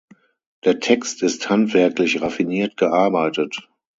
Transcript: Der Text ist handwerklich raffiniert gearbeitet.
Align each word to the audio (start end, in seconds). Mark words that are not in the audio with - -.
Der 0.63 0.79
Text 0.79 1.21
ist 1.21 1.51
handwerklich 1.51 2.23
raffiniert 2.23 2.75
gearbeitet. 2.75 3.69